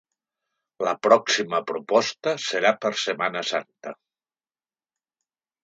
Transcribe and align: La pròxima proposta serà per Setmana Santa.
La 0.87 0.93
pròxima 1.07 1.59
proposta 1.73 2.35
serà 2.47 2.73
per 2.87 2.93
Setmana 3.03 3.45
Santa. 3.53 3.97